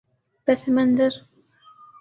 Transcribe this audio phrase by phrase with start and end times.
[0.45, 1.11] پس منظر